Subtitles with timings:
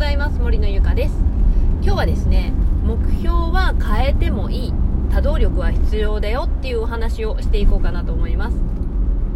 [0.00, 1.14] ございます森のゆかです。
[1.82, 4.72] 今日はですね目標は変えてもいい。
[5.12, 6.44] 多動力は必要だよ。
[6.46, 8.56] っていうお話をしていこうかなと思います。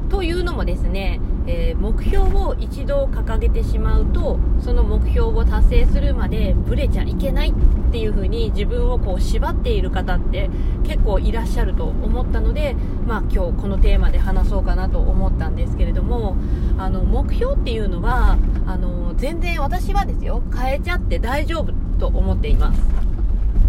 [0.08, 7.52] というのもですね、えー、目標を一度掲げてしまうとその目標を達成するまでブレちゃいけない。
[7.94, 10.50] っていう風に自分をこう縛っている方って
[10.82, 12.74] 結構いらっしゃると思ったので、
[13.06, 16.36] まあ、今日このテーマで話そうかなと思ったんですけれども
[16.76, 18.36] あの目標っていうのは
[18.66, 22.80] あの全然私はですよ変えちゃって大丈夫と思っています。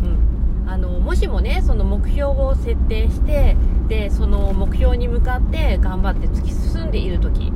[0.03, 0.36] うん
[0.67, 3.55] あのもしもねその目標を設定して
[3.88, 7.52] でその目標に向かって頑張って突き進んでいる時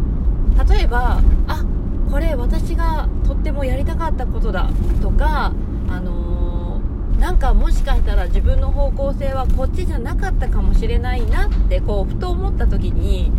[0.70, 1.66] 例えばあ
[2.11, 4.69] これ私がとってもやりたかったことだ
[5.02, 5.52] とか
[5.89, 13.31] あのー、なんかもしかしたら自分の方向性はこっちじゃなかったかもしれないなってこうふと思った時に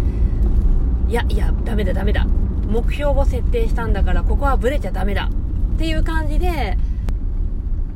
[1.08, 2.26] いやいやダメだダメだ
[2.70, 5.28] 目標を設定したんだからここはブレちゃダメだ
[5.74, 6.78] っていう感じで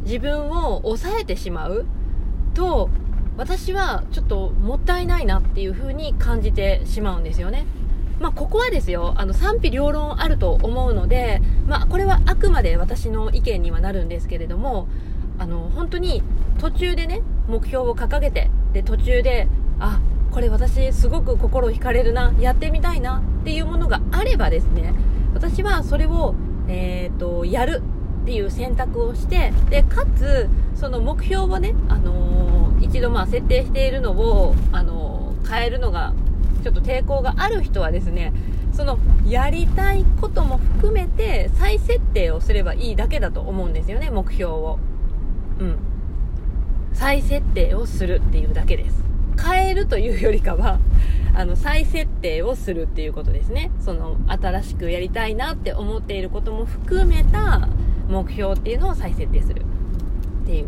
[0.03, 1.87] 自分を抑えてしまう
[2.55, 2.91] と
[3.37, 7.67] 私はちょっともったいないなっていう風に感じてしまうんですよね。
[8.21, 14.87] まあ、ここはですよあの賛否両論あると思うので、まあ、これはあくまで私の意見にはなるんですけれども
[15.37, 16.23] あの本当に
[16.59, 19.49] 途中でね目標を掲げてで途中で
[19.81, 20.01] あ
[20.35, 24.93] これ私すごく心惹かれるなやってみたいなっていうものがあればですね
[25.33, 26.35] 私はそれを、
[26.69, 27.83] えーとやる
[28.23, 36.15] っていう選択をしてでかつその目標をね、あのー、一度まあ設定しているのを、あのー、変えるのが
[36.65, 38.33] ちょっと抵抗がある人はですね
[38.73, 38.99] その
[39.29, 44.79] やりたいことも含めて再設定をすればいいだけだと思うんですよね目標を。
[45.61, 45.77] うん。
[46.93, 49.14] 再設定をするっていうだけです。
[49.41, 50.79] 変えるというよりかは
[51.35, 53.71] あの再設定をするっていうことですね。
[53.81, 57.69] その新しくやりたいなって思っていることも含めた
[58.09, 59.63] 目標っていうのを再設定する。
[60.43, 60.67] っていう。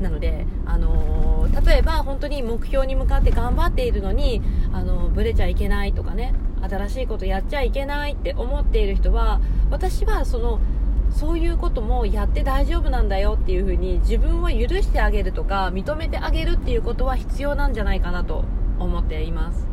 [0.00, 4.40] なので、あのー、例えば本当に目標に向かって頑張っているのに、
[4.72, 9.40] あのー、ブレちゃいけないとかね新しいことやっちゃいけないって思っている人は
[9.70, 10.60] 私はその
[11.10, 18.44] そういうこともやって大丈夫なんだよっていう風に自分を許してあげるとか認めてあげるっていうことは必要なんじゃないかなと
[18.78, 19.68] 思っています。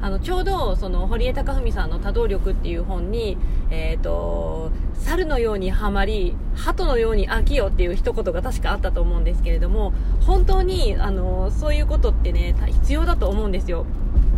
[0.00, 3.36] あのちょうどその堀江貴文さんの「多動力」っていう本に、
[3.70, 13.86] えーと、猿のようにはまり鳩のように飽きよっていう一言が確かあったと思うんですけれども本当にあのそういうことってね必要だと思うんですよ。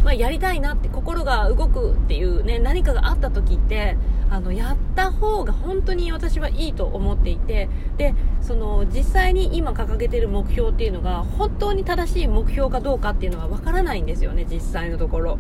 [0.03, 3.99] まあ、やりたいなって心が動くっていうね何かがあった時って
[4.31, 7.69] あのやった方が本当に私はいいと思っていて
[7.99, 15.39] でその実際に今掲げてる目標っていうのが本当に正しい目標かどうかっていうのは分からないんですよね実際のところ。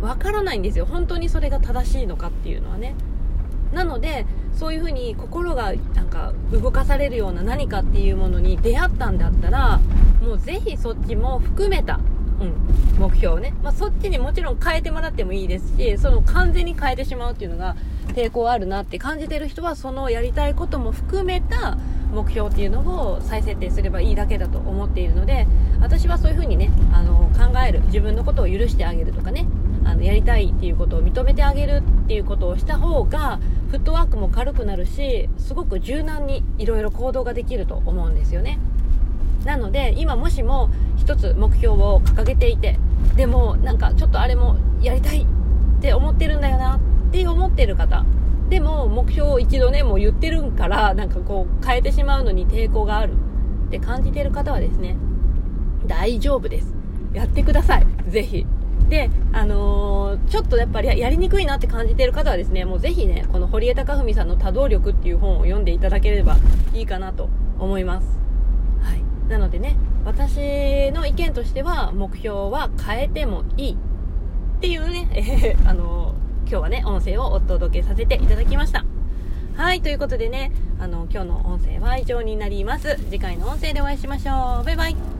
[0.00, 0.86] 分からないんですよ。
[0.86, 2.94] 本当にそれが正しいのかっていうのはね。
[3.72, 9.78] なのでそういうふうに心がなんか動かされるような何かっていうものに出会ったんだったら
[10.20, 12.00] もうぜひそっちも含めた
[12.40, 12.54] うん、
[12.98, 17.76] 目標をね、まあ、そっちにもちろん変えてもらってもいいですしその完全に変えてしまうっていうのが
[18.14, 21.76] 抵抗あるなって感じてる人はそのやりたいことも含めた
[22.12, 25.46] 目標っていうのを再設定すればいいだけだと思っているので
[25.80, 29.46] 私はそういうふうにねあの考える自分のことを許してあげるとかね
[29.84, 33.38] あのやりたいっていうことを認めてあげるっていうことをした方が
[33.70, 38.58] フットワークも軽くなるしすごく柔軟にいろいろ行動ができると思うんですよね。
[39.44, 40.70] なので今もしも
[41.10, 42.78] 1つ目標を掲げていて
[43.16, 48.04] でもなんかちょっとあれもやりたいって思ってるんだよなって思ってる方
[48.48, 53.14] でも目標を一度ねもう言ってるからなんかこう変えてしまうのに抵抗がある
[53.66, 54.96] って感じてる方はですね
[55.86, 56.72] 大丈夫です
[57.12, 58.46] やってくださいぜひ
[58.88, 66.38] で、あのー、ちょっとやっぱりやりにくいなって感じてる方はですね、もうぜひね、この堀江貴文さんの多動力っていう本を読んでいただければ
[66.74, 67.28] いいかなと
[67.60, 68.18] 思います。
[68.82, 69.30] はい。
[69.30, 73.76] なのでね私の意見としては目標は変えてもいいっ
[74.60, 78.84] ていうね、えー、あの今日はね音声をお届けさせていただきました。
[79.56, 82.96] はいということでねあの今日の音声は以上になります。
[83.10, 84.64] 次回の音声でお会いしましょう。
[84.64, 85.19] バイバイ。